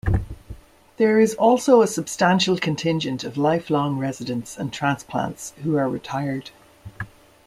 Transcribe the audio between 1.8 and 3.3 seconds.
a substantial contingent